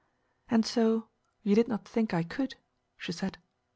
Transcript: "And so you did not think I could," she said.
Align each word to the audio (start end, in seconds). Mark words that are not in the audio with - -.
"And 0.49 0.65
so 0.65 1.09
you 1.43 1.53
did 1.53 1.67
not 1.67 1.87
think 1.87 2.11
I 2.11 2.23
could," 2.23 2.55
she 2.97 3.11
said. 3.11 3.37